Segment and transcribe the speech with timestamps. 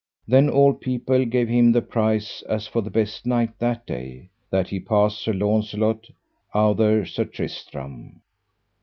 [0.27, 4.69] Then all people gave him the prize, as for the best knight that day, that
[4.69, 6.07] he passed Sir Launcelot
[6.55, 8.19] outher Sir Tristram.